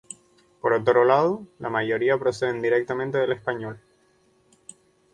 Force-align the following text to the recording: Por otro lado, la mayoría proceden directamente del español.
Por 0.61 0.73
otro 0.73 1.05
lado, 1.05 1.45
la 1.59 1.69
mayoría 1.69 2.17
proceden 2.17 2.59
directamente 2.63 3.19
del 3.19 3.33
español. 3.33 3.79